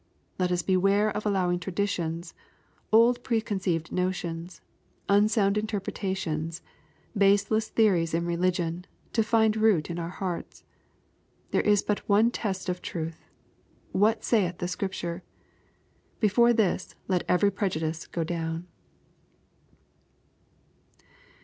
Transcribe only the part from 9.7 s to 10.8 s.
in our hearts.